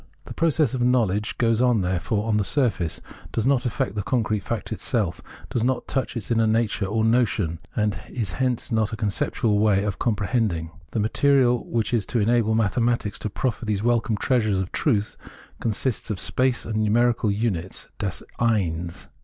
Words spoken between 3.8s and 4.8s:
the concrete fact